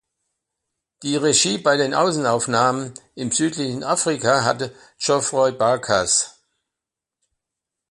[1.03, 6.41] Die Regie bei den Außenaufnahmen im südlichen Afrika hatte Geoffrey Barkas.